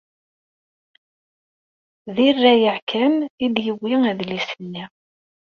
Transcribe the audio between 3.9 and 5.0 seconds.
adlis-nni.